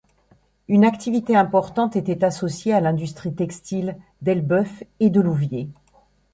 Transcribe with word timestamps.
Une 0.67 0.83
activité 0.83 1.35
importante 1.35 1.95
était 1.95 2.23
associée 2.25 2.73
à 2.73 2.81
l'industrie 2.81 3.35
textile 3.35 3.97
d'Elbeuf 4.23 4.83
et 4.99 5.11
de 5.11 5.21
Louviers. 5.21 5.69